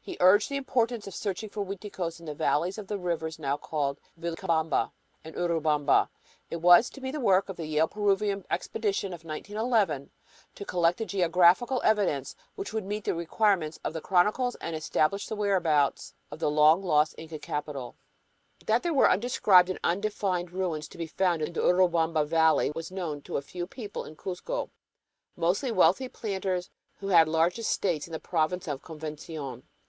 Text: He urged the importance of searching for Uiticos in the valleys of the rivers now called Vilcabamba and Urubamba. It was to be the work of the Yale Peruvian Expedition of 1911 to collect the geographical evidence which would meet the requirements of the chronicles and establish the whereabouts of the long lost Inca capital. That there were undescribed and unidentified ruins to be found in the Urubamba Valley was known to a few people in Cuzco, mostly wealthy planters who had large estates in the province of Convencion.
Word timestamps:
He 0.00 0.16
urged 0.20 0.48
the 0.50 0.56
importance 0.56 1.08
of 1.08 1.16
searching 1.16 1.48
for 1.48 1.64
Uiticos 1.64 2.20
in 2.20 2.26
the 2.26 2.34
valleys 2.36 2.78
of 2.78 2.86
the 2.86 2.96
rivers 2.96 3.40
now 3.40 3.56
called 3.56 3.98
Vilcabamba 4.16 4.92
and 5.24 5.34
Urubamba. 5.34 6.08
It 6.48 6.58
was 6.62 6.88
to 6.90 7.00
be 7.00 7.10
the 7.10 7.18
work 7.18 7.48
of 7.48 7.56
the 7.56 7.66
Yale 7.66 7.88
Peruvian 7.88 8.44
Expedition 8.48 9.12
of 9.12 9.24
1911 9.24 10.12
to 10.54 10.64
collect 10.64 10.98
the 10.98 11.06
geographical 11.06 11.80
evidence 11.82 12.36
which 12.54 12.72
would 12.72 12.84
meet 12.84 13.02
the 13.02 13.16
requirements 13.16 13.80
of 13.84 13.92
the 13.92 14.00
chronicles 14.00 14.54
and 14.60 14.76
establish 14.76 15.26
the 15.26 15.34
whereabouts 15.34 16.14
of 16.30 16.38
the 16.38 16.52
long 16.52 16.82
lost 16.84 17.16
Inca 17.18 17.40
capital. 17.40 17.96
That 18.64 18.84
there 18.84 18.94
were 18.94 19.10
undescribed 19.10 19.68
and 19.70 19.80
unidentified 19.82 20.52
ruins 20.52 20.86
to 20.86 20.98
be 20.98 21.08
found 21.08 21.42
in 21.42 21.52
the 21.52 21.62
Urubamba 21.62 22.24
Valley 22.28 22.70
was 22.76 22.92
known 22.92 23.22
to 23.22 23.36
a 23.38 23.42
few 23.42 23.66
people 23.66 24.04
in 24.04 24.14
Cuzco, 24.14 24.70
mostly 25.34 25.72
wealthy 25.72 26.08
planters 26.08 26.70
who 27.00 27.08
had 27.08 27.26
large 27.26 27.58
estates 27.58 28.06
in 28.06 28.12
the 28.12 28.20
province 28.20 28.68
of 28.68 28.82
Convencion. 28.82 29.64